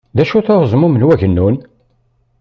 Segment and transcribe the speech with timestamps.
[0.15, 1.55] D acu-t uɛeẓmum n wagnun?